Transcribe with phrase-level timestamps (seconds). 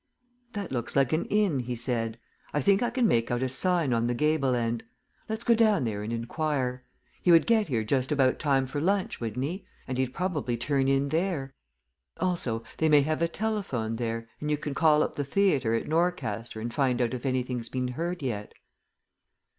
[0.53, 2.17] "That looks like an inn," he said.
[2.55, 4.83] "I think I can make out a sign on the gable end.
[5.29, 6.83] Let's go down there and inquire.
[7.21, 10.87] He would get here just about time for lunch, wouldn't he, and he'd probably turn
[10.87, 11.53] in there.
[12.19, 15.87] Also they may have a telephone there, and you can call up the theatre at
[15.87, 18.55] Norcaster and find out if anything's been heard yet."